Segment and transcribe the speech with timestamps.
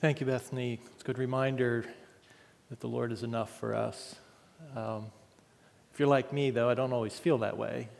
[0.00, 0.80] Thank you, Bethany.
[0.94, 1.84] It's a good reminder
[2.70, 4.14] that the Lord is enough for us.
[4.74, 5.08] Um,
[5.92, 7.90] if you're like me, though, I don't always feel that way,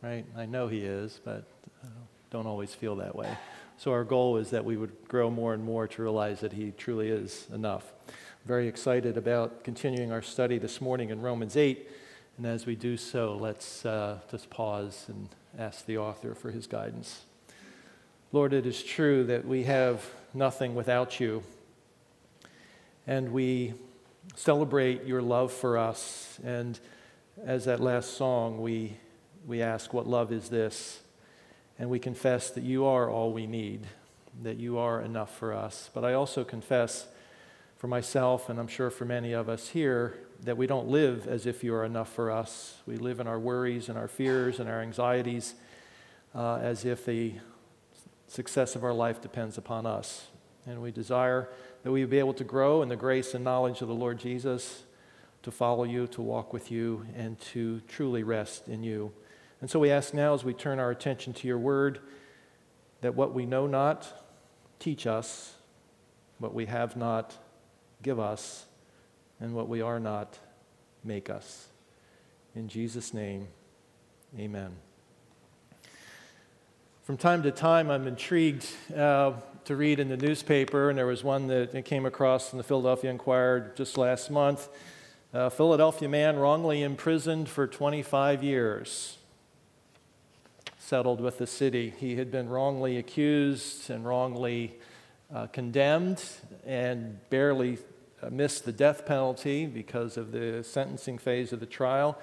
[0.00, 0.24] right?
[0.36, 1.42] I know He is, but
[1.82, 1.88] uh,
[2.30, 3.36] don't always feel that way.
[3.78, 6.70] So our goal is that we would grow more and more to realize that He
[6.70, 7.92] truly is enough.
[8.44, 11.90] very excited about continuing our study this morning in Romans 8.
[12.36, 15.28] And as we do so, let's uh, just pause and
[15.58, 17.24] ask the author for his guidance.
[18.30, 21.42] Lord, it is true that we have nothing without you.
[23.06, 23.74] And we
[24.34, 26.38] celebrate your love for us.
[26.44, 26.78] And
[27.44, 28.96] as that last song, we,
[29.46, 31.00] we ask, What love is this?
[31.78, 33.86] And we confess that you are all we need,
[34.42, 35.90] that you are enough for us.
[35.92, 37.08] But I also confess
[37.76, 41.46] for myself, and I'm sure for many of us here, that we don't live as
[41.46, 42.80] if you are enough for us.
[42.86, 45.54] We live in our worries and our fears and our anxieties
[46.34, 47.34] uh, as if the
[48.26, 50.28] success of our life depends upon us.
[50.66, 51.48] And we desire
[51.82, 54.84] that we be able to grow in the grace and knowledge of the Lord Jesus,
[55.42, 59.12] to follow you, to walk with you, and to truly rest in you.
[59.60, 62.00] And so we ask now, as we turn our attention to your word,
[63.02, 64.10] that what we know not,
[64.78, 65.54] teach us,
[66.38, 67.36] what we have not,
[68.02, 68.64] give us,
[69.40, 70.38] and what we are not,
[71.02, 71.68] make us.
[72.54, 73.48] In Jesus' name,
[74.38, 74.76] amen.
[77.04, 78.66] From time to time, I'm intrigued
[78.96, 79.34] uh,
[79.66, 82.64] to read in the newspaper, and there was one that I came across in the
[82.64, 84.70] Philadelphia Inquirer just last month.
[85.34, 89.18] A Philadelphia man wrongly imprisoned for 25 years
[90.78, 91.92] settled with the city.
[91.98, 94.78] He had been wrongly accused and wrongly
[95.30, 96.24] uh, condemned
[96.64, 97.80] and barely
[98.22, 102.18] uh, missed the death penalty because of the sentencing phase of the trial.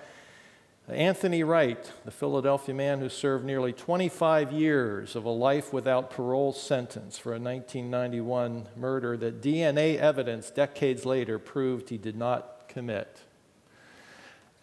[0.93, 6.51] Anthony Wright, the Philadelphia man who served nearly 25 years of a life without parole
[6.51, 13.21] sentence for a 1991 murder that DNA evidence decades later proved he did not commit.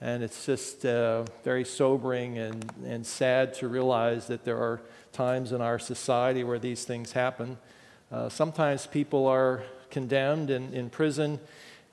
[0.01, 5.53] And it's just uh, very sobering and, and sad to realize that there are times
[5.53, 7.57] in our society where these things happen.
[8.13, 11.41] Uh, sometimes people are condemned in, in prison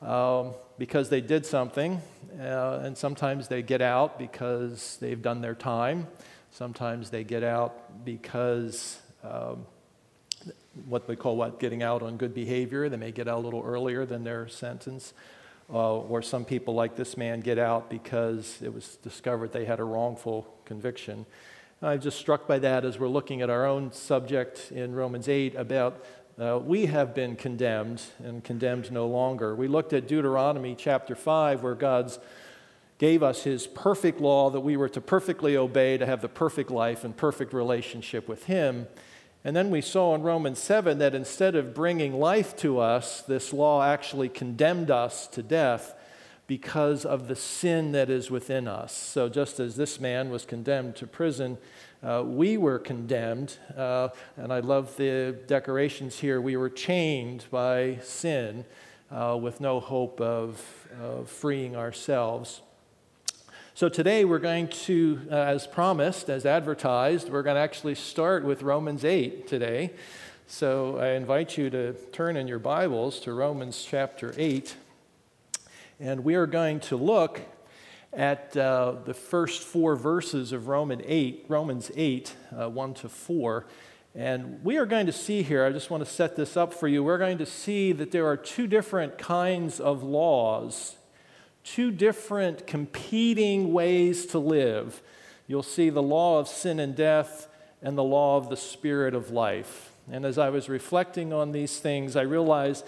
[0.02, 2.02] um, because they did something,
[2.40, 6.08] uh, and sometimes they get out because they've done their time.
[6.52, 9.66] Sometimes they get out because um,
[10.86, 12.90] what we call what getting out on good behavior.
[12.90, 15.14] They may get out a little earlier than their sentence.
[15.74, 19.80] Uh, or some people, like this man, get out because it was discovered they had
[19.80, 21.26] a wrongful conviction.
[21.82, 25.56] I'm just struck by that as we're looking at our own subject in Romans 8
[25.56, 26.06] about
[26.40, 29.56] uh, we have been condemned and condemned no longer.
[29.56, 32.20] We looked at Deuteronomy chapter 5, where God's
[32.98, 36.72] gave us his perfect law that we were to perfectly obey to have the perfect
[36.72, 38.88] life and perfect relationship with him.
[39.44, 43.54] And then we saw in Romans 7 that instead of bringing life to us, this
[43.54, 45.94] law actually condemned us to death
[46.48, 48.94] because of the sin that is within us.
[48.94, 51.58] So, just as this man was condemned to prison,
[52.06, 53.58] uh, we were condemned.
[53.76, 56.40] Uh, and I love the decorations here.
[56.40, 58.66] We were chained by sin
[59.10, 60.62] uh, with no hope of,
[61.02, 62.62] of freeing ourselves.
[63.74, 68.46] So today we're going to, uh, as promised, as advertised, we're going to actually start
[68.46, 69.92] with Romans 8 today.
[70.48, 74.76] So I invite you to turn in your Bibles to Romans chapter 8.
[76.00, 77.42] And we are going to look
[78.16, 83.66] at uh, the first four verses of Roman 8, Romans 8, uh, 1 to 4.
[84.16, 86.88] And we are going to see here, I just want to set this up for
[86.88, 87.04] you.
[87.04, 90.96] We're going to see that there are two different kinds of laws
[91.66, 95.02] two different competing ways to live.
[95.48, 97.48] You'll see the law of sin and death
[97.82, 99.92] and the law of the spirit of life.
[100.10, 102.86] And as I was reflecting on these things, I realized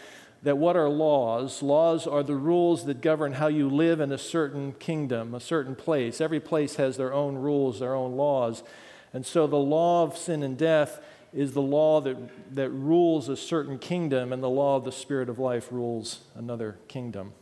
[0.48, 1.62] that what are laws?
[1.62, 5.76] Laws are the rules that govern how you live in a certain kingdom, a certain
[5.76, 6.22] place.
[6.22, 8.64] Every place has their own rules, their own laws.
[9.12, 11.02] And so the law of sin and death
[11.34, 15.28] is the law that, that rules a certain kingdom, and the law of the spirit
[15.28, 17.34] of life rules another kingdom.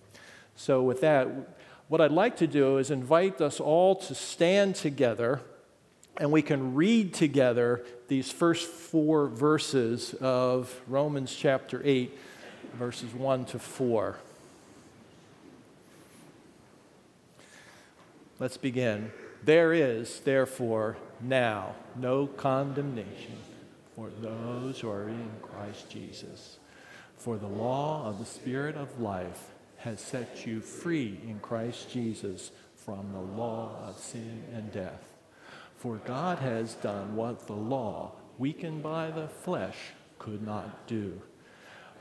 [0.55, 1.27] So, with that,
[1.87, 5.41] what I'd like to do is invite us all to stand together
[6.17, 12.17] and we can read together these first four verses of Romans chapter 8,
[12.75, 14.17] verses 1 to 4.
[18.39, 19.11] Let's begin.
[19.43, 23.37] There is, therefore, now no condemnation
[23.95, 26.57] for those who are in Christ Jesus.
[27.17, 32.51] For the law of the Spirit of life has set you free in Christ Jesus
[32.75, 35.13] from the law of sin and death.
[35.77, 39.77] For God has done what the law, weakened by the flesh,
[40.19, 41.21] could not do.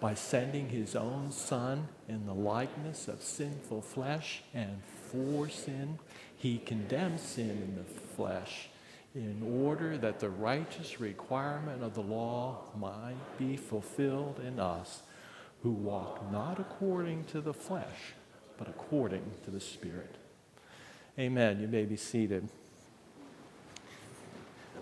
[0.04, 5.98] By sending his own Son in the likeness of sinful flesh and for sin.
[6.36, 7.84] He condemns sin in the
[8.14, 8.68] flesh
[9.14, 15.00] in order that the righteous requirement of the law might be fulfilled in us
[15.62, 18.12] who walk not according to the flesh,
[18.58, 20.16] but according to the Spirit.
[21.18, 21.62] Amen.
[21.62, 22.50] You may be seated.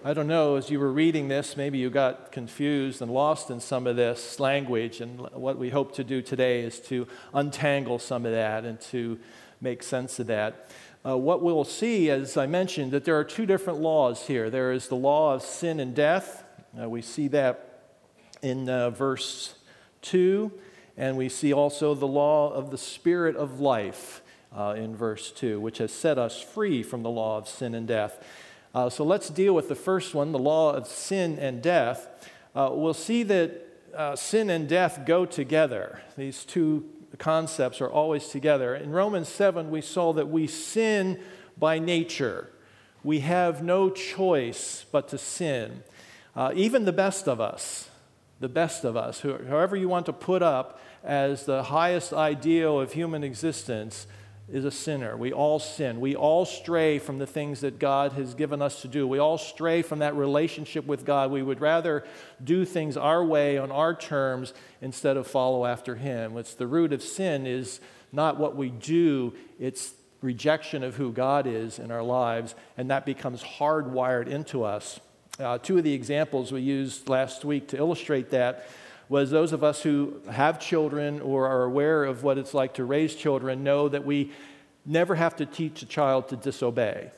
[0.05, 3.61] I don't know, as you were reading this, maybe you got confused and lost in
[3.61, 5.01] some of this language.
[5.01, 9.21] And what we hope to do today is to untangle some of that and to
[9.61, 10.69] make sense of that.
[11.07, 14.51] Uh, what we'll see, as I mentioned, that there are two different laws here.
[14.51, 16.43] There is the law of sin and death.
[16.77, 17.85] Uh, we see that
[18.43, 19.55] in uh, verse
[20.01, 20.51] 2,
[20.97, 24.21] and we see also the law of the spirit of life
[24.53, 27.87] uh, in verse 2, which has set us free from the law of sin and
[27.87, 28.19] death.
[28.75, 32.09] Uh, so let's deal with the first one, the law of sin and death.
[32.55, 33.67] Uh, we'll see that
[34.15, 36.01] sin and death go together.
[36.17, 36.89] These two
[37.19, 38.75] concepts are always together.
[38.75, 41.21] In Romans 7, we saw that we sin
[41.59, 42.49] by nature.
[43.05, 45.83] We have no choice but to sin.
[46.35, 47.91] Uh, even the best of us,
[48.41, 52.93] the best of us, however you want to put up as the highest ideal of
[52.93, 54.07] human existence,
[54.53, 55.17] is a sinner.
[55.17, 55.99] We all sin.
[55.99, 59.09] We all stray from the things that God has given us to do.
[59.09, 61.31] We all stray from that relationship with God.
[61.31, 62.05] We would rather
[62.45, 64.53] do things our way on our terms
[64.83, 66.37] instead of follow after Him.
[66.37, 67.81] It's the root of sin is
[68.13, 73.07] not what we do, it's rejection of who God is in our lives, and that
[73.07, 75.01] becomes hardwired into us.
[75.41, 78.69] Uh, two of the examples we used last week to illustrate that
[79.13, 82.83] was those of us who have children or are aware of what it's like to
[82.83, 84.33] raise children know that we
[84.87, 87.11] never have to teach a child to disobey.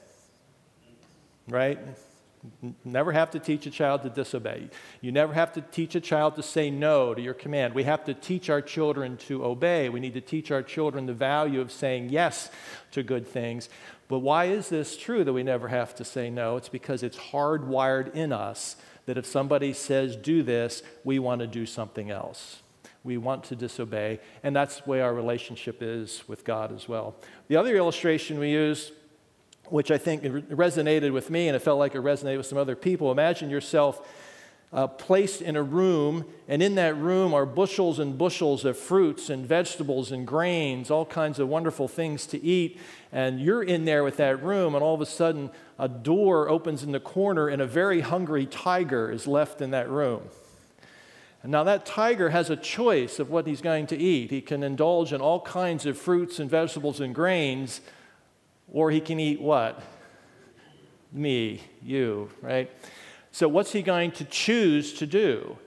[1.49, 1.79] Right?
[2.85, 4.71] Never have to teach a child to disobey.
[5.03, 7.75] You never have to teach a child to say no to your command.
[7.75, 9.89] We have to teach our children to obey.
[9.89, 12.51] We need to teach our children the value of saying yes
[12.91, 13.69] to good things.
[14.09, 16.57] But why is this true that we never have to say no?
[16.57, 18.75] It's because it's hardwired in us
[19.07, 22.63] that if somebody says, do this, we want to do something else.
[23.03, 27.17] We want to disobey, and that's the way our relationship is with God as well.
[27.49, 28.93] The other illustration we use,
[29.67, 32.77] which I think resonated with me and it felt like it resonated with some other
[32.77, 34.09] people, imagine yourself
[34.75, 39.31] uh, placed in a room, and in that room are bushels and bushels of fruits
[39.31, 42.81] and vegetables and grains, all kinds of wonderful things to eat.
[43.13, 46.83] And you're in there with that room, and all of a sudden, a door opens
[46.83, 50.23] in the corner, and a very hungry tiger is left in that room.
[51.45, 54.33] And now, that tiger has a choice of what he's going to eat.
[54.33, 57.81] He can indulge in all kinds of fruits and vegetables and grains,
[58.73, 59.81] or he can eat what?
[61.13, 62.73] Me, you, right?
[63.35, 65.59] So, what's he going to choose to do?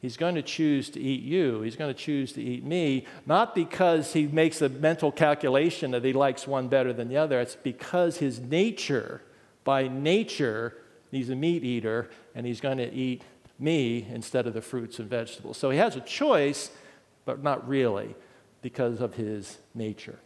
[0.00, 1.60] He's going to choose to eat you.
[1.60, 6.06] He's going to choose to eat me, not because he makes a mental calculation that
[6.06, 7.38] he likes one better than the other.
[7.38, 9.20] It's because his nature,
[9.62, 10.78] by nature,
[11.10, 13.20] he's a meat eater and he's going to eat
[13.58, 15.58] me instead of the fruits and vegetables.
[15.58, 16.70] So he has a choice,
[17.26, 18.14] but not really
[18.62, 20.18] because of his nature.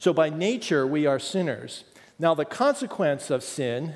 [0.00, 1.84] So by nature, we are sinners.
[2.18, 3.94] Now, the consequence of sin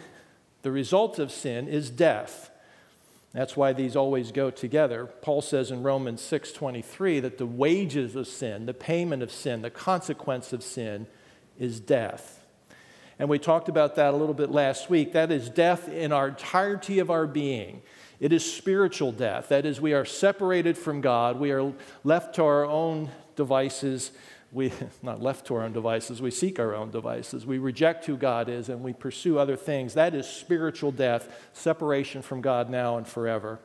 [0.62, 2.50] the result of sin is death.
[3.32, 5.06] That's why these always go together.
[5.06, 9.70] Paul says in Romans 6:23 that the wages of sin, the payment of sin, the
[9.70, 11.06] consequence of sin
[11.58, 12.44] is death.
[13.18, 15.12] And we talked about that a little bit last week.
[15.12, 17.82] That is death in our entirety of our being.
[18.18, 19.48] It is spiritual death.
[19.48, 21.38] That is, we are separated from God.
[21.38, 24.12] We are left to our own devices
[24.52, 27.46] we not left to our own devices, we seek our own devices.
[27.46, 29.94] We reject who God is and we pursue other things.
[29.94, 33.60] That is spiritual death, separation from God now and forever.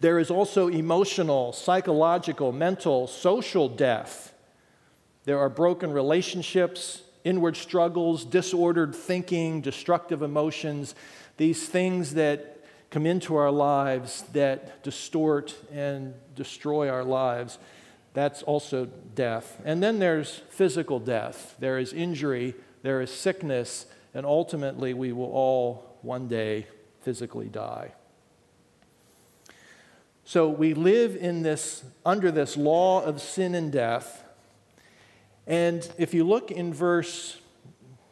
[0.00, 4.32] There is also emotional, psychological, mental, social death.
[5.24, 10.94] There are broken relationships, inward struggles, disordered thinking, destructive emotions,
[11.36, 17.58] these things that come into our lives that distort and destroy our lives.
[18.18, 19.60] That's also death.
[19.64, 21.54] And then there's physical death.
[21.60, 26.66] There is injury, there is sickness, and ultimately we will all one day
[27.02, 27.92] physically die.
[30.24, 34.24] So we live in this under this law of sin and death.
[35.46, 37.40] And if you look in verse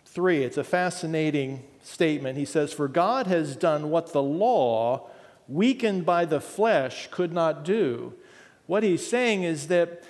[0.05, 2.39] 3, it's a fascinating statement.
[2.39, 5.11] He says, For God has done what the law,
[5.49, 8.15] weakened by the flesh, could not do
[8.67, 10.03] what he's saying is that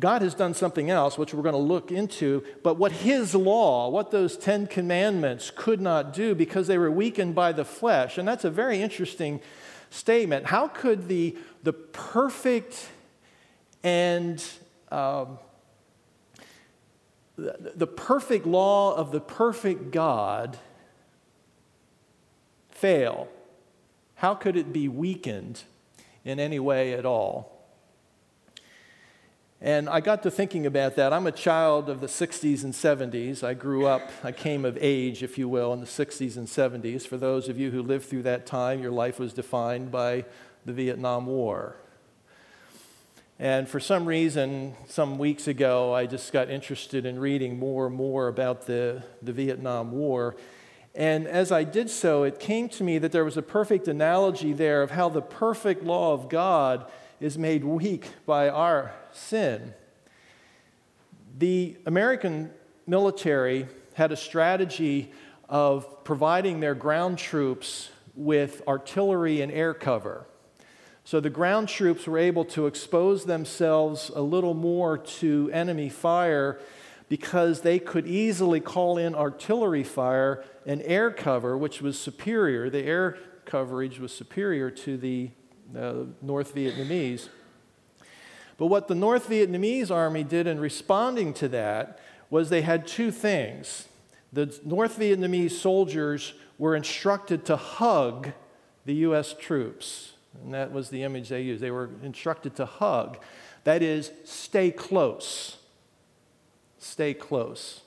[0.00, 3.88] God has done something else, which we're going to look into, but what his law,
[3.88, 8.18] what those Ten Commandments could not do because they were weakened by the flesh.
[8.18, 9.40] And that's a very interesting
[9.90, 10.46] statement.
[10.46, 12.88] How could the, the perfect
[13.84, 14.44] and
[14.90, 15.38] um,
[17.36, 20.58] the, the perfect law of the perfect God
[22.70, 23.28] fail?
[24.16, 25.62] How could it be weakened
[26.24, 27.53] in any way at all?
[29.64, 31.14] And I got to thinking about that.
[31.14, 33.42] I'm a child of the 60s and 70s.
[33.42, 37.06] I grew up, I came of age, if you will, in the 60s and 70s.
[37.06, 40.26] For those of you who lived through that time, your life was defined by
[40.66, 41.76] the Vietnam War.
[43.38, 47.96] And for some reason, some weeks ago, I just got interested in reading more and
[47.96, 50.36] more about the, the Vietnam War.
[50.94, 54.52] And as I did so, it came to me that there was a perfect analogy
[54.52, 56.84] there of how the perfect law of God
[57.24, 59.72] is made weak by our sin.
[61.38, 62.50] The American
[62.86, 65.10] military had a strategy
[65.48, 70.26] of providing their ground troops with artillery and air cover.
[71.04, 76.60] So the ground troops were able to expose themselves a little more to enemy fire
[77.08, 82.68] because they could easily call in artillery fire and air cover, which was superior.
[82.68, 83.16] The air
[83.46, 85.30] coverage was superior to the
[85.76, 87.28] uh, North Vietnamese.
[88.56, 91.98] But what the North Vietnamese army did in responding to that
[92.30, 93.88] was they had two things.
[94.32, 98.32] The North Vietnamese soldiers were instructed to hug
[98.84, 99.34] the U.S.
[99.38, 101.62] troops, and that was the image they used.
[101.62, 103.18] They were instructed to hug.
[103.64, 105.56] That is, stay close.
[106.78, 107.80] Stay close.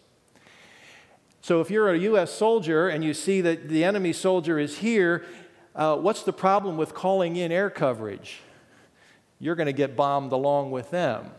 [1.42, 2.34] So if you're a U.S.
[2.34, 5.24] soldier and you see that the enemy soldier is here,
[5.78, 8.40] uh, what's the problem with calling in air coverage?
[9.40, 11.32] You're going to get bombed along with them.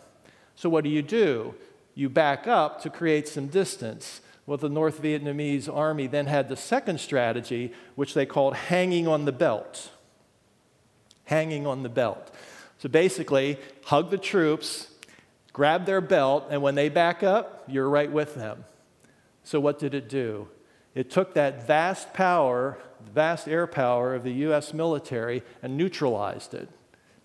[0.54, 1.54] So what do you do?
[1.94, 4.20] You back up to create some distance.
[4.46, 9.24] Well, the North Vietnamese army then had the second strategy, which they called hanging on
[9.24, 9.90] the belt.
[11.24, 12.32] Hanging on the belt.
[12.78, 14.88] So basically, hug the troops,
[15.52, 18.64] grab their belt, and when they back up, you're right with them.
[19.42, 20.48] So, what did it do?
[20.94, 22.78] It took that vast power,
[23.12, 26.68] vast air power of the US military and neutralized it,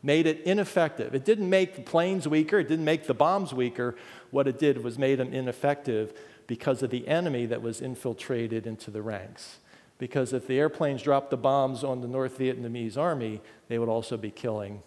[0.01, 1.13] made it ineffective.
[1.15, 3.95] It didn't make the planes weaker, it didn't make the bombs weaker.
[4.31, 6.13] What it did was made them ineffective
[6.47, 9.57] because of the enemy that was infiltrated into the ranks.
[9.97, 14.17] Because if the airplanes dropped the bombs on the North Vietnamese army, they would also
[14.17, 14.81] be killing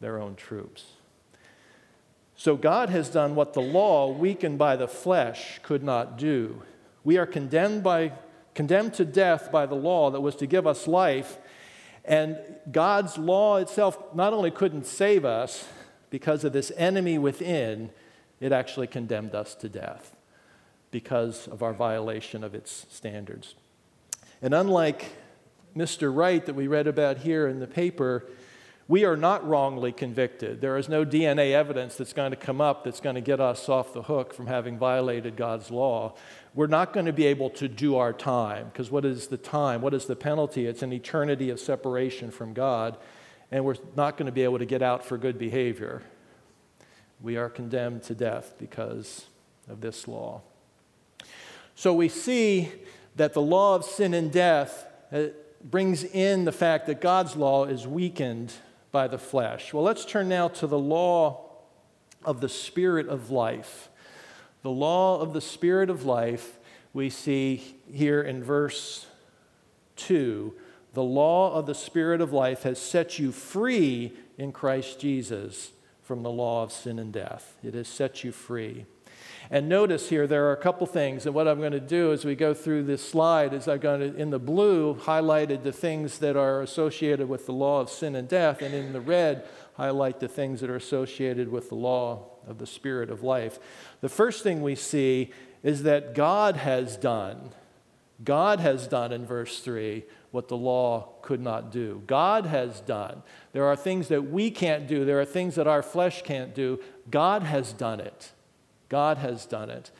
[0.00, 0.84] their own troops.
[2.34, 6.62] So God has done what the law, weakened by the flesh, could not do.
[7.04, 8.12] We are condemned by
[8.54, 11.38] condemned to death by the law that was to give us life.
[12.04, 12.38] And
[12.70, 15.68] God's law itself not only couldn't save us
[16.10, 17.90] because of this enemy within,
[18.40, 20.16] it actually condemned us to death
[20.90, 23.54] because of our violation of its standards.
[24.42, 25.06] And unlike
[25.76, 26.14] Mr.
[26.14, 28.26] Wright that we read about here in the paper,
[28.88, 30.60] we are not wrongly convicted.
[30.60, 33.68] There is no DNA evidence that's going to come up that's going to get us
[33.68, 36.14] off the hook from having violated God's law
[36.54, 39.80] we're not going to be able to do our time because what is the time?
[39.80, 40.66] What is the penalty?
[40.66, 42.98] It's an eternity of separation from God,
[43.50, 46.02] and we're not going to be able to get out for good behavior.
[47.20, 49.26] We are condemned to death because
[49.68, 50.42] of this law.
[51.74, 52.70] So we see
[53.16, 55.26] that the law of sin and death uh,
[55.62, 58.52] brings in the fact that God's law is weakened
[58.90, 59.72] by the flesh.
[59.72, 61.48] Well, let's turn now to the law
[62.24, 63.88] of the Spirit of life.
[64.62, 66.58] The law of the Spirit of life,
[66.92, 69.06] we see here in verse
[69.96, 70.54] 2
[70.94, 76.22] the law of the Spirit of life has set you free in Christ Jesus from
[76.22, 77.56] the law of sin and death.
[77.64, 78.84] It has set you free.
[79.50, 81.24] And notice here, there are a couple things.
[81.24, 84.00] And what I'm going to do as we go through this slide is I'm going
[84.00, 88.14] to, in the blue, highlighted the things that are associated with the law of sin
[88.14, 92.31] and death, and in the red, highlight the things that are associated with the law
[92.46, 93.58] of the Spirit of life.
[94.00, 95.30] The first thing we see
[95.62, 97.50] is that God has done,
[98.24, 102.02] God has done in verse 3 what the law could not do.
[102.06, 103.22] God has done.
[103.52, 106.80] There are things that we can't do, there are things that our flesh can't do.
[107.10, 108.32] God has done it.
[108.88, 109.90] God has done it.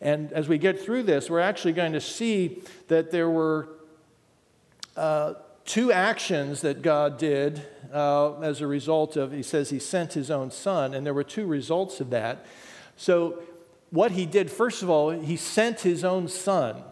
[0.00, 3.68] And as we get through this, we're actually going to see that there were
[4.96, 5.34] uh,
[5.68, 10.30] two actions that God did uh, as a result of, he says he sent his
[10.30, 12.46] own son, and there were two results of that.
[12.96, 13.42] So,
[13.90, 16.82] what he did, first of all, he sent his own son.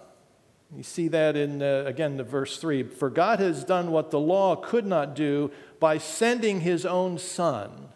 [0.75, 2.85] You see that in, uh, again, the verse 3.
[2.85, 7.89] For God has done what the law could not do by sending his own son.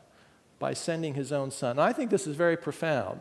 [0.59, 1.79] By sending his own son.
[1.79, 3.21] I think this is very profound.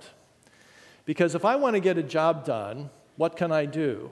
[1.05, 4.11] Because if I want to get a job done, what can I do?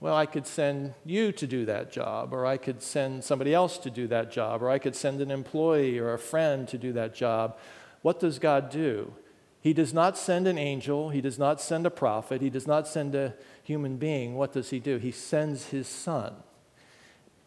[0.00, 3.78] Well, I could send you to do that job, or I could send somebody else
[3.78, 6.92] to do that job, or I could send an employee or a friend to do
[6.92, 7.58] that job.
[8.02, 9.14] What does God do?
[9.60, 12.86] He does not send an angel, He does not send a prophet, He does not
[12.86, 14.36] send a human being.
[14.36, 14.98] What does He do?
[14.98, 16.36] He sends His Son.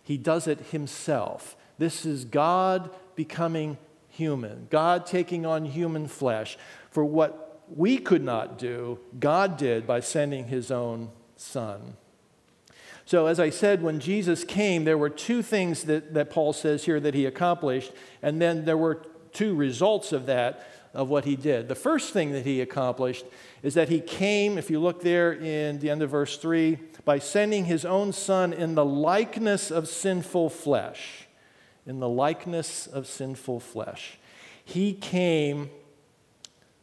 [0.03, 1.55] He does it Himself.
[1.77, 3.77] This is God becoming
[4.09, 6.57] human, God taking on human flesh.
[6.91, 11.95] For what we could not do, God did by sending His own Son.
[13.11, 16.85] So, as I said, when Jesus came, there were two things that, that Paul says
[16.85, 17.91] here that he accomplished,
[18.21, 19.03] and then there were
[19.33, 21.67] two results of that, of what he did.
[21.67, 23.25] The first thing that he accomplished
[23.63, 27.19] is that he came, if you look there in the end of verse 3, by
[27.19, 31.27] sending his own son in the likeness of sinful flesh.
[31.85, 34.19] In the likeness of sinful flesh.
[34.63, 35.69] He came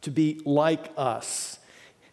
[0.01, 1.57] to be like us.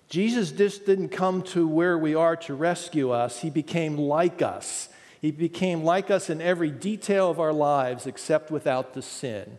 [0.09, 4.89] Jesus just didn't come to where we are to rescue us, He became like us.
[5.21, 9.59] He became like us in every detail of our lives except without the sin.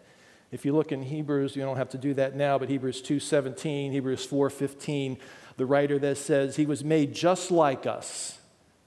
[0.51, 3.91] If you look in Hebrews, you don't have to do that now, but Hebrews 2:17,
[3.91, 5.17] Hebrews 4:15,
[5.57, 8.39] the writer there says he was made just like us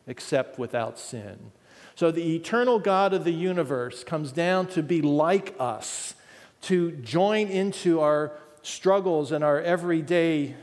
[0.06, 1.52] except without sin.
[1.94, 6.14] So the eternal God of the universe comes down to be like us,
[6.62, 10.54] to join into our struggles and our everyday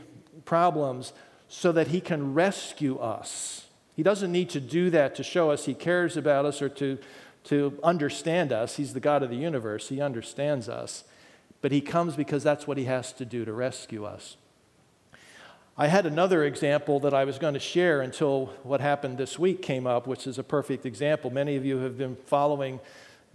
[0.48, 1.12] problems
[1.46, 3.66] so that He can rescue us.
[3.94, 6.98] He doesn't need to do that to show us He cares about us or to,
[7.44, 8.76] to understand us.
[8.76, 11.04] He's the God of the universe, He understands us.
[11.60, 14.38] But He comes because that's what He has to do to rescue us.
[15.76, 19.60] I had another example that I was going to share until what happened this week
[19.60, 21.30] came up, which is a perfect example.
[21.30, 22.80] Many of you have been following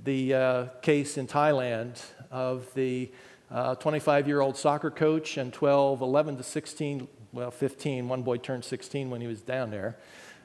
[0.04, 3.12] the uh, case in Thailand of the
[3.50, 8.38] 25 uh, year old soccer coach and 12, 11 to 16, well, 15, one boy
[8.38, 9.98] turned 16 when he was down there.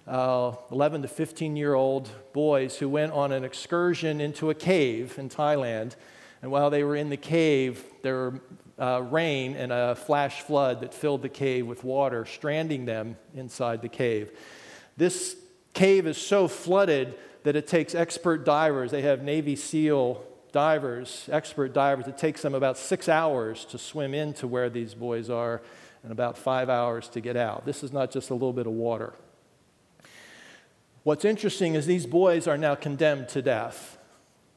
[0.07, 5.19] Uh, 11 to 15 year old boys who went on an excursion into a cave
[5.19, 5.97] in Thailand.
[6.41, 8.41] And while they were in the cave, there were
[8.79, 13.83] uh, rain and a flash flood that filled the cave with water, stranding them inside
[13.83, 14.31] the cave.
[14.97, 15.37] This
[15.75, 18.91] cave is so flooded that it takes expert divers.
[18.91, 24.15] They have Navy SEAL divers, expert divers, it takes them about six hours to swim
[24.15, 25.63] into where these boys are
[26.03, 27.65] and about five hours to get out.
[27.65, 29.15] This is not just a little bit of water.
[31.03, 33.99] What's interesting is these boys are now condemned to death.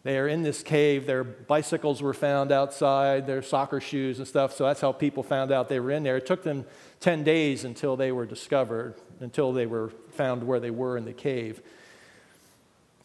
[0.03, 1.05] They are in this cave.
[1.05, 4.55] Their bicycles were found outside, their soccer shoes and stuff.
[4.55, 6.17] So that's how people found out they were in there.
[6.17, 6.65] It took them
[7.01, 11.13] 10 days until they were discovered, until they were found where they were in the
[11.13, 11.61] cave.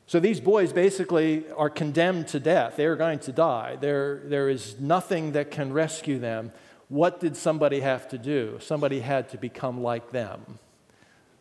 [0.08, 2.76] So these boys basically are condemned to death.
[2.76, 3.76] They are going to die.
[3.80, 6.52] There, there is nothing that can rescue them.
[6.88, 8.58] What did somebody have to do?
[8.60, 10.60] Somebody had to become like them.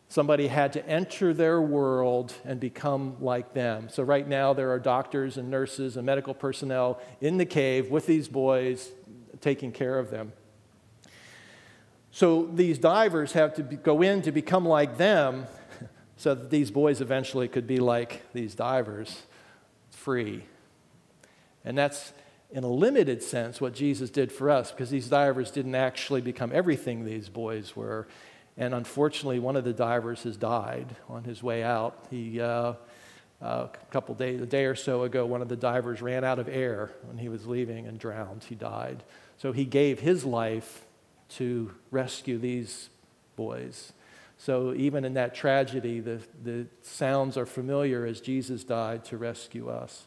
[0.08, 3.88] Somebody had to enter their world and become like them.
[3.88, 8.06] So, right now, there are doctors and nurses and medical personnel in the cave with
[8.06, 8.92] these boys
[9.40, 10.32] taking care of them.
[12.12, 15.46] So, these divers have to be, go in to become like them
[16.16, 19.22] so that these boys eventually could be like these divers,
[19.90, 20.44] free.
[21.64, 22.12] And that's,
[22.50, 26.52] in a limited sense, what Jesus did for us, because these divers didn't actually become
[26.54, 28.06] everything these boys were.
[28.56, 32.06] And unfortunately, one of the divers has died on his way out.
[32.10, 32.74] He, uh,
[33.42, 36.38] uh, a couple days, a day or so ago, one of the divers ran out
[36.38, 38.44] of air when he was leaving and drowned.
[38.44, 39.02] He died.
[39.36, 40.86] So he gave his life
[41.30, 42.88] to rescue these
[43.34, 43.92] boys.
[44.38, 49.68] So even in that tragedy, the, the sounds are familiar as Jesus died to rescue
[49.68, 50.06] us.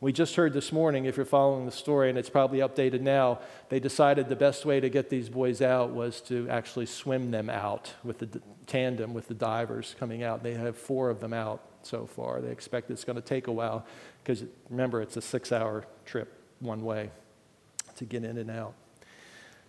[0.00, 3.38] We just heard this morning, if you're following the story, and it's probably updated now,
[3.68, 7.48] they decided the best way to get these boys out was to actually swim them
[7.48, 10.42] out with the tandem with the divers coming out.
[10.42, 12.40] They have four of them out so far.
[12.40, 13.86] They expect it's going to take a while
[14.24, 17.10] because remember, it's a six hour trip one way
[17.94, 18.74] to get in and out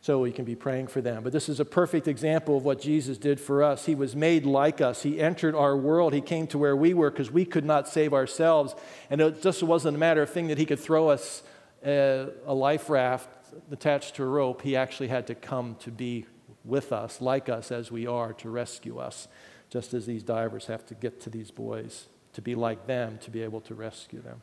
[0.04, 1.24] so we can be praying for them.
[1.24, 3.86] But this is a perfect example of what Jesus did for us.
[3.86, 7.10] He was made like us, He entered our world, He came to where we were
[7.10, 8.76] because we could not save ourselves.
[9.10, 11.42] And it just wasn't a matter of thing that He could throw us
[11.86, 13.30] a, a life raft
[13.72, 14.62] attached to a rope.
[14.62, 16.26] He actually had to come to be
[16.66, 19.30] with us, like us as we are, to rescue us,
[19.70, 23.32] just as these divers have to get to these boys, to be like them, to
[23.32, 24.42] be able to rescue them.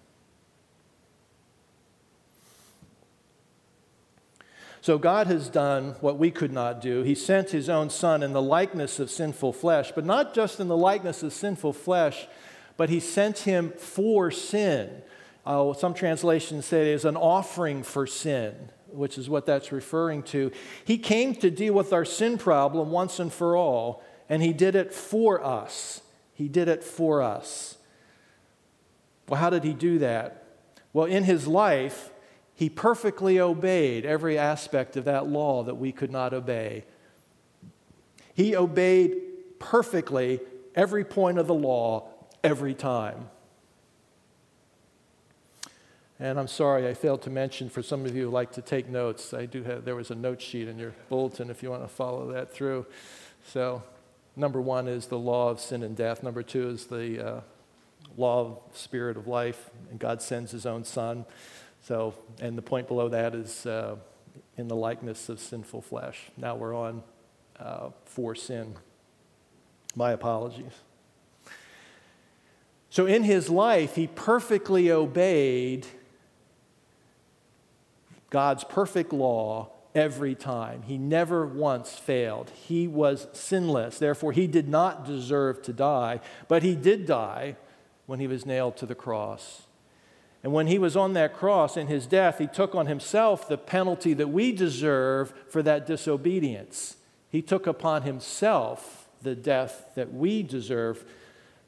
[4.82, 7.02] So God has done what we could not do.
[7.02, 10.68] He sent his own son in the likeness of sinful flesh, but not just in
[10.68, 12.26] the likeness of sinful flesh,
[12.78, 15.02] but he sent him for sin.
[15.44, 18.54] Uh, some translations say it is an offering for sin,
[18.90, 20.50] which is what that's referring to.
[20.84, 24.76] He came to deal with our sin problem once and for all, and he did
[24.76, 26.00] it for us.
[26.32, 27.76] He did it for us.
[29.28, 30.44] Well, how did he do that?
[30.94, 32.10] Well, in his life,
[32.60, 36.84] he perfectly obeyed every aspect of that law that we could not obey.
[38.34, 39.16] He obeyed
[39.58, 40.40] perfectly
[40.74, 42.10] every point of the law
[42.44, 43.30] every time.
[46.18, 48.90] And I'm sorry, I failed to mention for some of you who like to take
[48.90, 51.82] notes, I do have, there was a note sheet in your bulletin if you want
[51.82, 52.84] to follow that through.
[53.46, 53.82] So,
[54.36, 56.22] number one is the law of sin and death.
[56.22, 57.40] Number two is the uh,
[58.18, 61.24] law of spirit of life, and God sends his own son.
[61.82, 63.96] So, and the point below that is uh,
[64.56, 66.30] in the likeness of sinful flesh.
[66.36, 67.02] Now we're on
[67.58, 68.74] uh, for sin.
[69.94, 70.72] My apologies.
[72.90, 75.86] So, in his life, he perfectly obeyed
[78.30, 80.82] God's perfect law every time.
[80.82, 82.50] He never once failed.
[82.50, 83.98] He was sinless.
[83.98, 87.56] Therefore, he did not deserve to die, but he did die
[88.06, 89.62] when he was nailed to the cross.
[90.42, 93.58] And when he was on that cross in his death, he took on himself the
[93.58, 96.96] penalty that we deserve for that disobedience.
[97.28, 101.04] He took upon himself the death that we deserve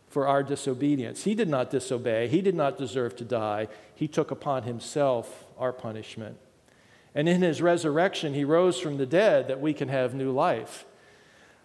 [0.08, 1.24] for our disobedience.
[1.24, 3.68] He did not disobey, he did not deserve to die.
[3.94, 6.38] He took upon himself our punishment.
[7.14, 10.86] And in his resurrection, he rose from the dead that we can have new life.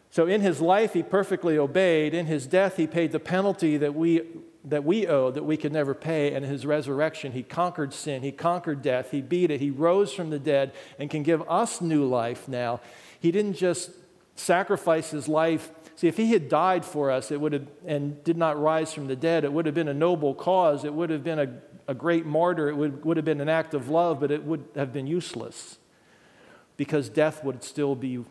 [0.09, 2.13] So in his life, he perfectly obeyed.
[2.13, 4.23] In his death, he paid the penalty that we,
[4.69, 6.33] that we owe that we could never pay.
[6.33, 10.29] And his resurrection, he conquered sin, he conquered death, he beat it, he rose from
[10.29, 12.79] the dead and can give us new life now.
[13.19, 13.91] He didn't just
[14.35, 15.71] sacrifice his life.
[15.95, 19.07] See, if he had died for us, it would have, and did not rise from
[19.07, 20.83] the dead, it would have been a noble cause.
[20.83, 23.73] It would have been a a great martyr, it would, would have been an act
[23.73, 25.77] of love, but it would have been useless
[26.75, 28.23] because death would still be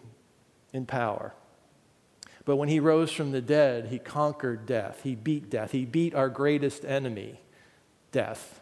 [0.73, 1.35] in power.
[2.47, 5.01] But when he rose from the dead, he conquered death.
[5.03, 5.73] He beat death.
[5.73, 7.41] He beat our greatest enemy,
[8.13, 8.61] death.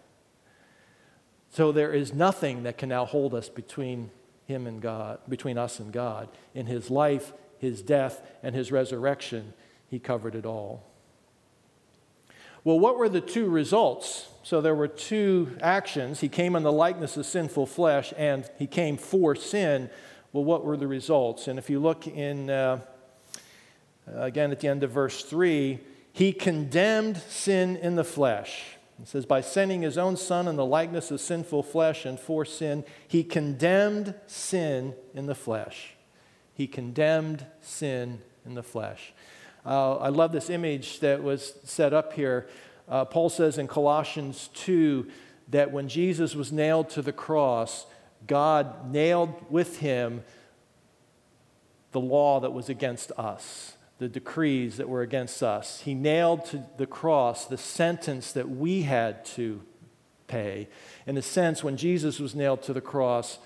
[1.50, 4.10] So there is nothing that can now hold us between
[4.46, 6.28] him and God, between us and God.
[6.54, 9.52] In his life, his death, and his resurrection,
[9.88, 10.82] he covered it all.
[12.64, 14.28] Well, what were the two results?
[14.42, 16.20] So there were two actions.
[16.20, 19.90] He came in the likeness of sinful flesh, and he came for sin.
[20.32, 21.48] Well, what were the results?
[21.48, 22.80] And if you look in, uh,
[24.06, 25.80] again at the end of verse 3,
[26.12, 28.76] he condemned sin in the flesh.
[29.02, 32.44] It says, by sending his own son in the likeness of sinful flesh and for
[32.44, 35.94] sin, he condemned sin in the flesh.
[36.54, 39.12] He condemned sin in the flesh.
[39.66, 42.46] Uh, I love this image that was set up here.
[42.88, 45.08] Uh, Paul says in Colossians 2
[45.48, 47.86] that when Jesus was nailed to the cross,
[48.26, 50.22] God nailed with him
[51.92, 55.80] the law that was against us, the decrees that were against us.
[55.80, 59.62] He nailed to the cross the sentence that we had to
[60.26, 60.68] pay.
[61.06, 63.38] In a sense, when Jesus was nailed to the cross,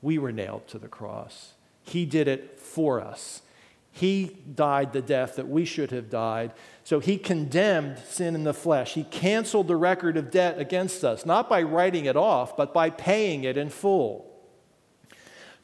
[0.00, 1.54] we were nailed to the cross.
[1.82, 3.42] He did it for us.
[3.90, 6.52] He died the death that we should have died.
[6.84, 8.94] So he condemned sin in the flesh.
[8.94, 12.90] He canceled the record of debt against us, not by writing it off, but by
[12.90, 14.24] paying it in full.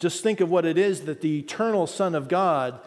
[0.00, 2.80] Just think of what it is that the eternal Son of God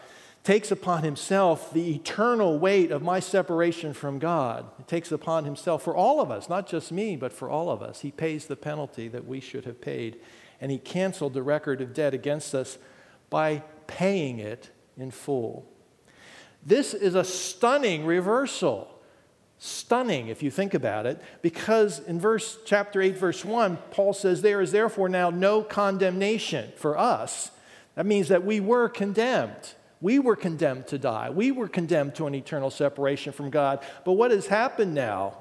[0.48, 4.66] takes upon himself the eternal weight of my separation from God.
[4.78, 7.82] He takes upon himself for all of us, not just me, but for all of
[7.82, 8.00] us.
[8.00, 10.22] He pays the penalty that we should have paid.
[10.62, 12.78] And he canceled the record of debt against us
[13.30, 15.70] by paying it in full.
[16.66, 19.02] This is a stunning reversal.
[19.58, 24.42] Stunning, if you think about it, because in verse chapter 8, verse 1, Paul says,
[24.42, 27.52] There is therefore now no condemnation for us.
[27.96, 29.74] That means that we were condemned.
[30.00, 31.30] We were condemned to die.
[31.30, 33.84] We were condemned to an eternal separation from God.
[34.06, 35.38] But what has happened now?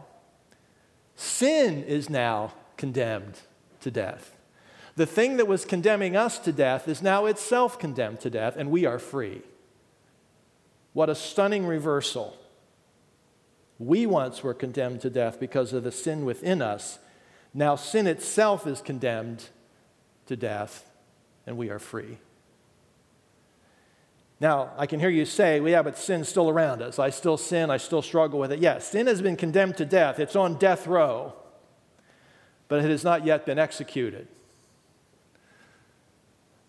[1.14, 3.40] Sin is now condemned
[3.81, 4.35] to death.
[4.97, 8.71] The thing that was condemning us to death is now itself condemned to death, and
[8.71, 9.42] we are free.
[10.95, 12.37] What a stunning reversal.
[13.79, 16.99] We once were condemned to death because of the sin within us.
[17.53, 19.51] Now sin itself is condemned
[20.27, 20.90] to death,
[21.47, 22.16] and we are free.
[24.38, 26.99] Now, I can hear you say, well, yeah, but sin's still around us.
[26.99, 28.59] I still sin, I still struggle with it.
[28.59, 31.35] Yes, sin has been condemned to death, it's on death row,
[32.68, 34.29] but it has not yet been executed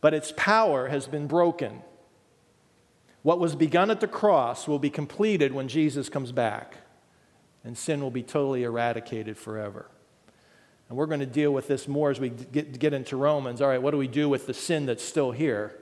[0.01, 1.82] but its power has been broken.
[3.23, 6.77] What was begun at the cross will be completed when Jesus comes back,
[7.63, 9.89] and sin will be totally eradicated forever.
[10.88, 13.62] And we're going to deal with this more as we get, get into Romans.
[13.62, 15.77] All right, what do we do with the sin that's still here?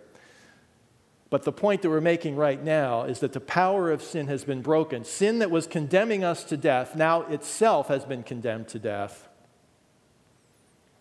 [1.35, 4.45] But the point that we're making right now is that the power of sin has
[4.45, 5.03] been broken.
[5.03, 9.27] Sin that was condemning us to death now itself has been condemned to death.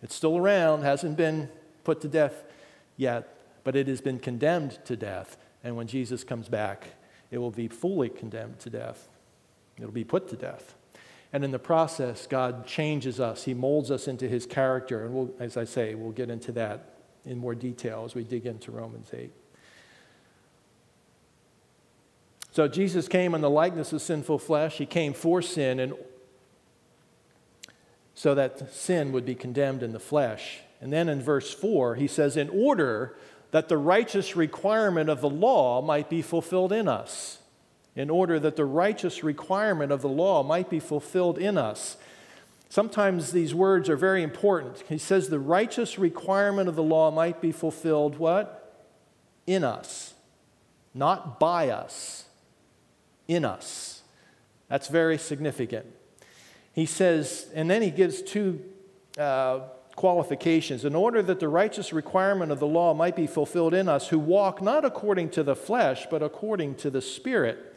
[0.03, 1.47] It's still around, hasn't been
[1.85, 2.43] put to death
[2.97, 5.37] yet, but it has been condemned to death.
[5.63, 6.95] And when Jesus comes back,
[7.31, 9.07] it will be fully condemned to death.
[9.77, 10.75] It'll be put to death.
[11.31, 13.45] And in the process, God changes us.
[13.45, 15.05] He molds us into his character.
[15.05, 18.45] And we'll, as I say, we'll get into that in more detail as we dig
[18.45, 19.31] into Romans 8.
[22.55, 24.77] So Jesus came in the likeness of sinful flesh.
[24.77, 25.93] He came for sin and
[28.13, 30.59] so that sin would be condemned in the flesh.
[30.79, 33.17] And then in verse 4, he says, In order
[33.51, 37.39] that the righteous requirement of the law might be fulfilled in us.
[37.93, 41.97] In order that the righteous requirement of the law might be fulfilled in us.
[42.69, 44.81] Sometimes these words are very important.
[44.87, 48.87] He says the righteous requirement of the law might be fulfilled what?
[49.45, 50.13] In us.
[50.93, 52.24] Not by us.
[53.27, 54.01] In us.
[54.67, 55.85] That's very significant.
[56.73, 58.61] He says, and then he gives two
[59.17, 59.59] uh,
[59.95, 60.83] qualifications.
[60.83, 64.19] In order that the righteous requirement of the law might be fulfilled in us who
[64.19, 67.73] walk not according to the flesh, but according to the Spirit.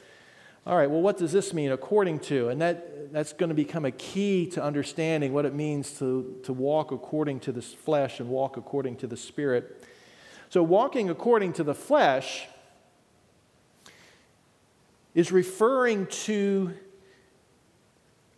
[0.66, 2.48] All right, well, what does this mean, according to?
[2.48, 6.52] And that, that's going to become a key to understanding what it means to, to
[6.52, 9.86] walk according to the flesh and walk according to the Spirit.
[10.50, 12.48] So, walking according to the flesh
[15.18, 16.72] is referring to,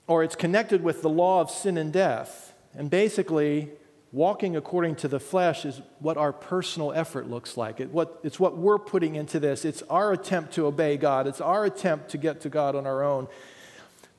[0.06, 2.54] or it's connected with the law of sin and death.
[2.74, 3.68] And basically,
[4.12, 7.80] walking according to the flesh is what our personal effort looks like.
[7.80, 9.66] It, what, it's what we're putting into this.
[9.66, 13.04] It's our attempt to obey God, it's our attempt to get to God on our
[13.04, 13.28] own.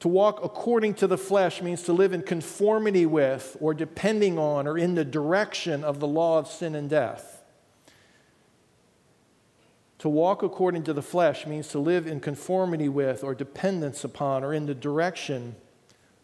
[0.02, 4.68] To walk according to the flesh means to live in conformity with, or depending on,
[4.68, 7.41] or in the direction of the law of sin and death.
[10.02, 14.44] To walk according to the flesh means to live in conformity with, or dependence upon,
[14.44, 15.56] or in the direction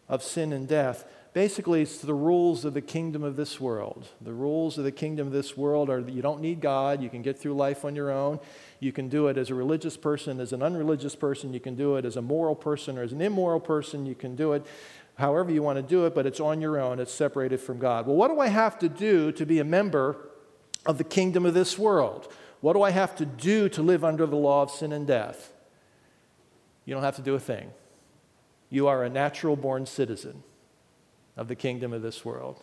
[0.08, 1.04] of sin and death.
[1.32, 4.08] Basically, it's the rules of the kingdom of this world.
[4.20, 7.00] The rules of the kingdom of this world are that you don't need God.
[7.00, 8.40] You can get through life on your own.
[8.80, 11.54] You can do it as a religious person, as an unreligious person.
[11.54, 14.06] You can do it as a moral person or as an immoral person.
[14.06, 14.66] You can do it
[15.18, 16.98] however you want to do it, but it's on your own.
[16.98, 18.08] It's separated from God.
[18.08, 20.16] Well, what do I have to do to be a member
[20.84, 22.32] of the kingdom of this world?
[22.60, 25.52] What do I have to do to live under the law of sin and death?
[26.84, 27.70] You don't have to do a thing.
[28.70, 30.42] You are a natural born citizen
[31.36, 32.62] of the kingdom of this world.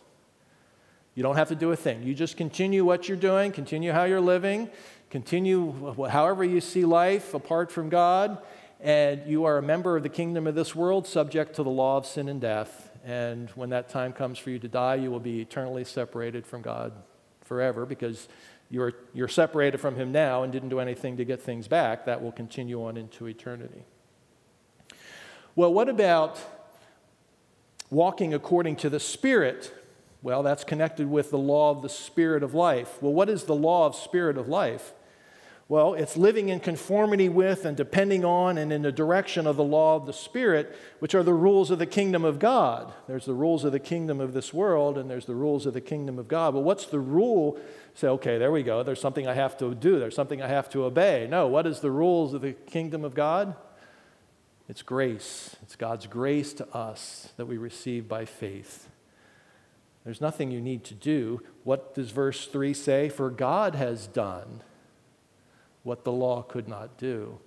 [1.14, 2.02] You don't have to do a thing.
[2.02, 4.68] You just continue what you're doing, continue how you're living,
[5.08, 8.38] continue however you see life apart from God,
[8.80, 11.96] and you are a member of the kingdom of this world, subject to the law
[11.96, 12.90] of sin and death.
[13.04, 16.60] And when that time comes for you to die, you will be eternally separated from
[16.60, 16.92] God
[17.42, 18.28] forever because
[18.70, 22.06] you're, you're separated from Him now and didn't do anything to get things back.
[22.06, 23.84] That will continue on into eternity.
[25.54, 26.38] Well, what about
[27.90, 29.72] walking according to the Spirit,
[30.22, 33.00] well, that's connected with the law of the Spirit of life.
[33.00, 34.92] Well, what is the law of Spirit of life?
[35.68, 39.64] Well, it's living in conformity with and depending on and in the direction of the
[39.64, 42.92] law of the Spirit, which are the rules of the kingdom of God.
[43.08, 45.80] There's the rules of the kingdom of this world, and there's the rules of the
[45.80, 46.54] kingdom of God.
[46.54, 47.58] Well, what's the rule?
[47.94, 48.84] Say, okay, there we go.
[48.84, 51.26] There's something I have to do, there's something I have to obey.
[51.28, 53.56] No, what is the rules of the kingdom of God?
[54.68, 55.56] It's grace.
[55.62, 58.88] It's God's grace to us that we receive by faith.
[60.04, 61.40] There's nothing you need to do.
[61.64, 63.08] What does verse 3 say?
[63.08, 64.62] For God has done
[65.86, 67.38] what the law could not do.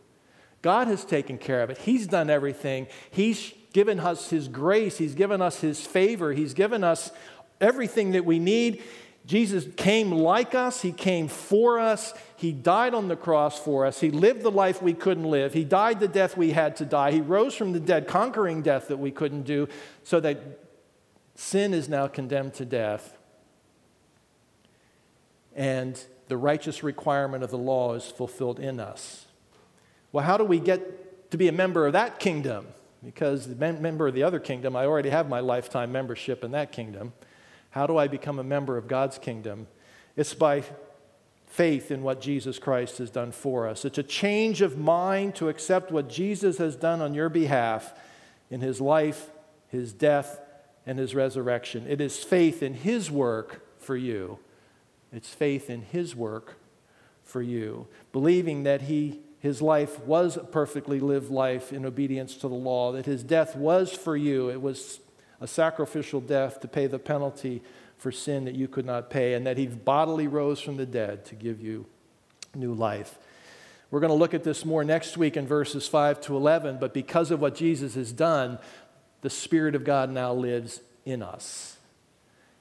[0.62, 1.78] God has taken care of it.
[1.80, 2.88] He's done everything.
[3.12, 4.98] He's given us His grace.
[4.98, 6.34] He's given us His favor.
[6.34, 7.12] He's given us
[7.60, 8.82] everything that we need.
[9.26, 14.00] Jesus came like us, He came for us, He died on the cross for us,
[14.00, 17.12] He lived the life we couldn't live, He died the death we had to die,
[17.12, 19.68] He rose from the dead, conquering death that we couldn't do,
[20.04, 20.40] so that
[21.36, 23.18] sin is now condemned to death.
[25.56, 29.26] And the righteous requirement of the law is fulfilled in us.
[30.12, 32.68] Well, how do we get to be a member of that kingdom?
[33.04, 36.72] Because the member of the other kingdom, I already have my lifetime membership in that
[36.72, 37.14] kingdom.
[37.72, 39.68] How do I become a member of God's kingdom?
[40.16, 40.64] It's by
[41.48, 43.84] faith in what Jesus Christ has done for us.
[43.84, 47.94] It's a change of mind to accept what Jesus has done on your behalf
[48.52, 49.32] in his life,
[49.68, 50.40] his death,
[50.86, 51.86] and his resurrection.
[51.88, 54.40] It is faith in his work for you.
[55.12, 56.58] It's faith in his work
[57.24, 57.88] for you.
[58.12, 62.92] Believing that he his life was a perfectly lived life in obedience to the law,
[62.92, 64.50] that his death was for you.
[64.50, 65.00] It was
[65.40, 67.64] a sacrificial death to pay the penalty
[67.98, 71.26] for sin that you could not pay, and that he bodily rose from the dead
[71.26, 71.86] to give you
[72.54, 73.18] new life.
[73.92, 76.94] We're going to look at this more next week in verses 5 to 11, but
[76.94, 78.60] because of what Jesus has done,
[79.22, 81.79] the Spirit of God now lives in us.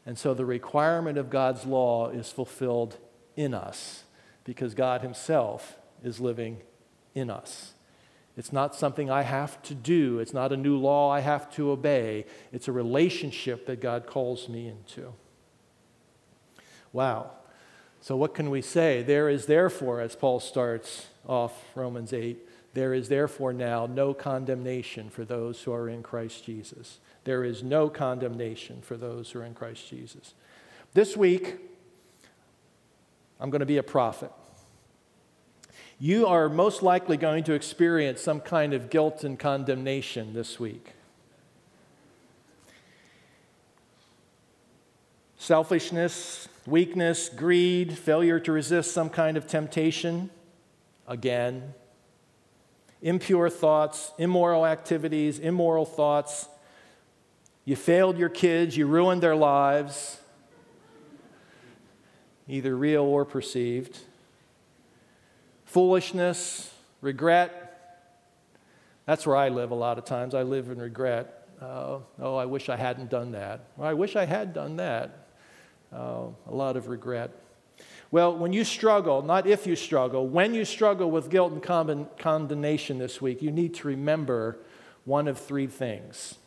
[0.06, 2.96] And so the requirement of God's law is fulfilled
[3.37, 4.04] in us
[4.44, 6.58] because God Himself is living
[7.14, 7.74] in us.
[8.37, 11.70] It's not something I have to do, it's not a new law I have to
[11.70, 12.24] obey.
[12.52, 15.12] It's a relationship that God calls me into.
[16.92, 17.32] Wow.
[18.00, 19.02] So, what can we say?
[19.02, 22.38] There is therefore, as Paul starts off Romans 8,
[22.74, 27.00] there is therefore now no condemnation for those who are in Christ Jesus.
[27.24, 30.35] There is no condemnation for those who are in Christ Jesus.
[30.94, 31.57] This week,
[33.40, 34.33] I'm going to be a prophet.
[36.00, 40.92] You are most likely going to experience some kind of guilt and condemnation this week.
[45.37, 50.31] Selfishness, weakness, greed, failure to resist some kind of temptation,
[51.09, 51.74] again.
[53.00, 56.48] Impure thoughts, immoral activities, immoral thoughts.
[57.68, 60.16] You failed your kids, you ruined their lives,
[62.48, 63.98] either real or perceived.
[65.66, 68.24] Foolishness, regret.
[69.04, 70.35] That's where I live a lot of times.
[70.35, 71.46] I live in regret.
[71.61, 73.66] Uh, oh, I wish I hadn't done that.
[73.76, 75.26] Or I wish I had done that.
[75.92, 77.33] Uh, a lot of regret.
[78.11, 82.09] Well, when you struggle, not if you struggle, when you struggle with guilt and con-
[82.18, 84.57] condemnation this week, you need to remember
[85.04, 86.38] one of three things.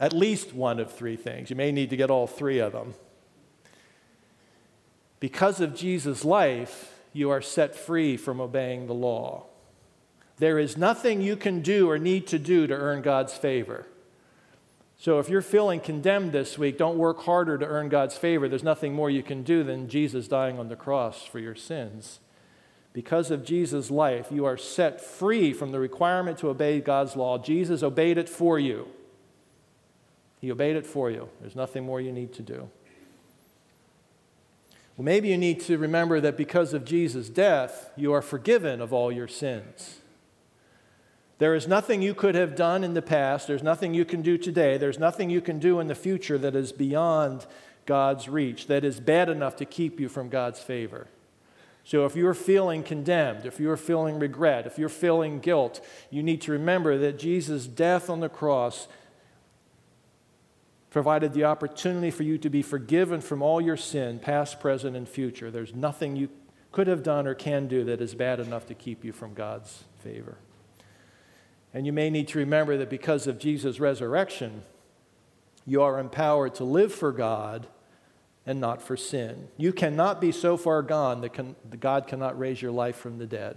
[0.00, 1.50] At least one of three things.
[1.50, 2.94] You may need to get all three of them.
[5.20, 9.46] Because of Jesus' life, you are set free from obeying the law.
[10.38, 13.86] There is nothing you can do or need to do to earn God's favor.
[14.98, 18.48] So if you're feeling condemned this week, don't work harder to earn God's favor.
[18.48, 22.20] There's nothing more you can do than Jesus dying on the cross for your sins.
[22.92, 27.38] Because of Jesus' life, you are set free from the requirement to obey God's law.
[27.38, 28.88] Jesus obeyed it for you.
[30.44, 31.30] He obeyed it for you.
[31.40, 32.68] There's nothing more you need to do.
[34.94, 38.92] Well, maybe you need to remember that because of Jesus' death, you are forgiven of
[38.92, 40.00] all your sins.
[41.38, 43.46] There is nothing you could have done in the past.
[43.46, 44.76] There's nothing you can do today.
[44.76, 47.46] There's nothing you can do in the future that is beyond
[47.86, 51.06] God's reach, that is bad enough to keep you from God's favor.
[51.84, 56.42] So if you're feeling condemned, if you're feeling regret, if you're feeling guilt, you need
[56.42, 58.88] to remember that Jesus' death on the cross
[60.94, 65.08] provided the opportunity for you to be forgiven from all your sin, past, present, and
[65.08, 65.50] future.
[65.50, 66.28] There's nothing you
[66.70, 69.82] could have done or can do that is bad enough to keep you from God's
[69.98, 70.36] favor.
[71.72, 74.62] And you may need to remember that because of Jesus' resurrection,
[75.66, 77.66] you are empowered to live for God
[78.46, 79.48] and not for sin.
[79.56, 83.18] You cannot be so far gone that, can, that God cannot raise your life from
[83.18, 83.56] the dead.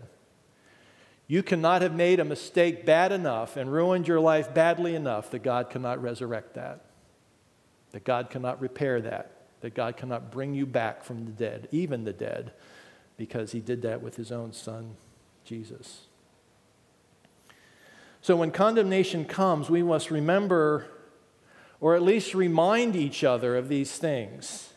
[1.27, 5.43] You cannot have made a mistake bad enough and ruined your life badly enough that
[5.43, 6.86] God cannot resurrect that,
[7.97, 9.31] that God cannot repair that,
[9.61, 12.51] that God cannot bring you back from the dead, even the dead,
[13.17, 14.91] because He did that with His own Son,
[15.43, 16.01] Jesus.
[18.21, 20.85] So when condemnation comes, we must remember,
[21.79, 24.73] or at least remind each other of these things.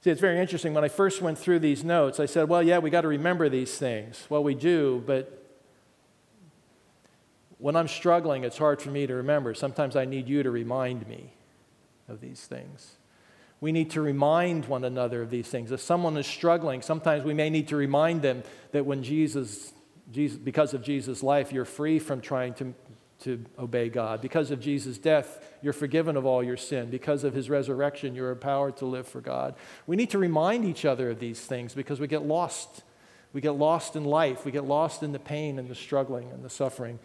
[0.00, 0.72] See, it's very interesting.
[0.72, 3.50] When I first went through these notes, I said, well, yeah, we got to remember
[3.50, 4.24] these things.
[4.30, 5.41] Well, we do, but
[7.62, 9.54] when I'm struggling, it's hard for me to remember.
[9.54, 11.32] Sometimes I need you to remind me
[12.08, 12.96] of these things.
[13.60, 15.70] We need to remind one another of these things.
[15.70, 18.42] If someone is struggling, sometimes we may need to remind them
[18.72, 19.72] that when Jesus
[20.10, 22.74] Jesus, because of Jesus' life, you're free from trying to,
[23.20, 24.20] to obey God.
[24.20, 26.90] Because of Jesus' death, you're forgiven of all your sin.
[26.90, 29.54] Because of his resurrection, you're empowered to live for God.
[29.86, 32.82] We need to remind each other of these things because we get lost.
[33.32, 34.44] We get lost in life.
[34.44, 36.98] We get lost in the pain and the struggling and the suffering.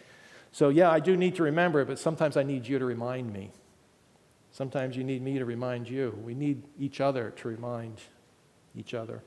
[0.51, 3.31] So, yeah, I do need to remember it, but sometimes I need you to remind
[3.31, 3.51] me.
[4.51, 6.17] Sometimes you need me to remind you.
[6.23, 8.01] We need each other to remind
[8.75, 9.23] each other.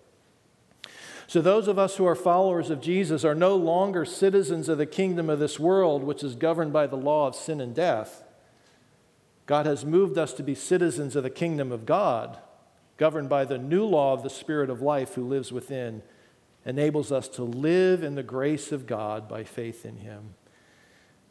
[1.27, 4.87] So, those of us who are followers of Jesus are no longer citizens of the
[4.87, 8.25] kingdom of this world, which is governed by the law of sin and death.
[9.47, 12.39] God has moved us to be citizens of the kingdom of God,
[12.97, 16.03] governed by the new law of the Spirit of life who lives within,
[16.64, 20.35] enables us to live in the grace of God by faith in Him.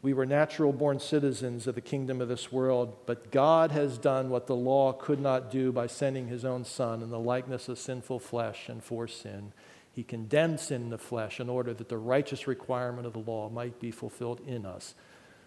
[0.02, 4.30] We were natural born citizens of the kingdom of this world, but God has done
[4.30, 7.78] what the law could not do by sending His own Son in the likeness of
[7.78, 9.52] sinful flesh and for sin.
[9.92, 13.50] He condemned sin in the flesh in order that the righteous requirement of the law
[13.50, 14.94] might be fulfilled in us,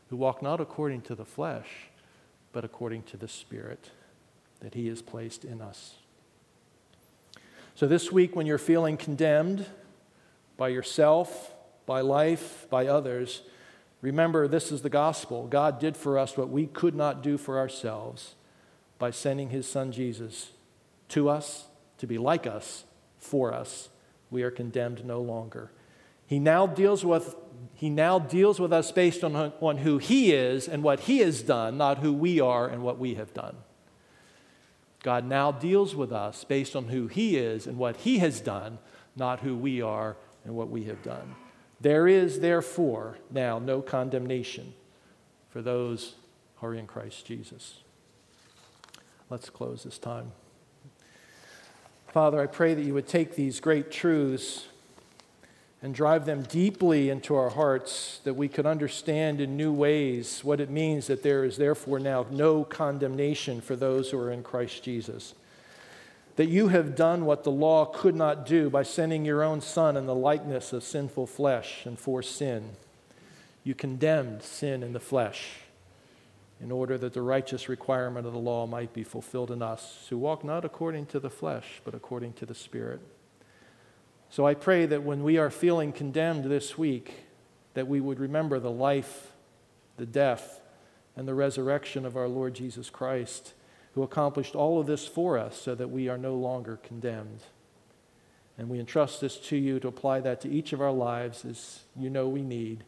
[0.09, 1.89] who walk not according to the flesh,
[2.51, 3.89] but according to the Spirit
[4.59, 5.95] that He has placed in us.
[7.73, 9.65] So, this week, when you're feeling condemned,
[10.57, 11.53] by yourself,
[11.87, 13.41] by life, by others,
[14.03, 15.47] remember this is the gospel.
[15.47, 18.35] God did for us what we could not do for ourselves
[18.99, 20.51] by sending his son Jesus
[21.09, 22.83] to us to be like us,
[23.17, 23.89] for us.
[24.29, 25.71] We are condemned no longer.
[26.25, 27.35] He now deals with,
[27.75, 31.41] he now deals with us based on, on who he is and what he has
[31.41, 33.55] done, not who we are and what we have done.
[35.01, 38.79] God now deals with us based on who he is and what he has done,
[39.15, 41.35] not who we are and what we have done.
[41.83, 44.73] There is, therefore, now no condemnation
[45.49, 46.15] for those
[46.55, 47.79] who are in Christ Jesus.
[49.29, 50.31] Let's close this time.
[52.07, 54.67] Father, I pray that you would take these great truths
[55.81, 60.61] and drive them deeply into our hearts that we could understand in new ways what
[60.61, 64.83] it means that there is therefore now no condemnation for those who are in Christ
[64.83, 65.35] Jesus.
[66.35, 69.95] That you have done what the law could not do by sending your own Son
[69.95, 72.71] in the likeness of sinful flesh and for sin.
[73.63, 75.59] You condemned sin in the flesh
[76.59, 80.17] in order that the righteous requirement of the law might be fulfilled in us who
[80.17, 83.01] walk not according to the flesh, but according to the Spirit.
[84.29, 87.13] So I pray that when we are feeling condemned this week,
[87.73, 89.31] that we would remember the life,
[89.97, 90.61] the death,
[91.15, 93.53] and the resurrection of our Lord Jesus Christ,
[93.93, 97.41] who accomplished all of this for us so that we are no longer condemned.
[98.57, 101.79] And we entrust this to you to apply that to each of our lives as
[101.95, 102.83] you know we need,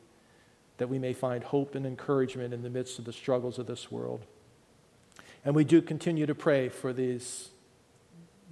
[0.77, 3.91] that we may find hope and encouragement in the midst of the struggles of this
[3.91, 4.25] world.
[5.43, 7.49] And we do continue to pray for these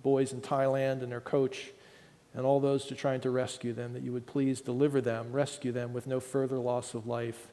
[0.04, 1.72] boys in Thailand and their coach
[2.36, 5.72] and all those to trying to rescue them, that you would please deliver them, rescue
[5.72, 7.48] them with no further loss of life.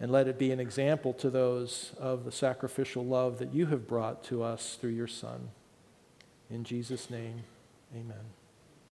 [0.00, 3.88] And let it be an example to those of the sacrificial love that you have
[3.88, 5.48] brought to us through your Son.
[6.50, 7.42] In Jesus' name,
[7.94, 8.24] amen.